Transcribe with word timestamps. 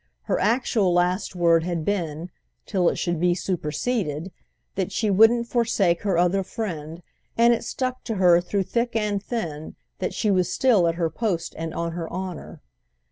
Her 0.23 0.39
actual 0.39 0.91
last 0.93 1.35
word 1.35 1.63
had 1.63 1.85
been, 1.85 2.31
till 2.65 2.89
it 2.89 2.95
should 2.95 3.19
be 3.19 3.35
superseded, 3.35 4.31
that 4.73 4.91
she 4.91 5.11
wouldn't 5.11 5.45
forsake 5.47 6.01
her 6.01 6.17
other 6.17 6.41
friend, 6.41 7.03
and 7.37 7.53
it 7.53 7.63
stuck 7.63 8.03
to 8.05 8.15
her 8.15 8.41
through 8.41 8.63
thick 8.63 8.95
and 8.95 9.21
thin 9.21 9.75
that 9.99 10.15
she 10.15 10.31
was 10.31 10.51
still 10.51 10.87
at 10.87 10.95
her 10.95 11.11
post 11.11 11.53
and 11.55 11.71
on 11.75 11.91
her 11.91 12.11
honour. 12.11 12.63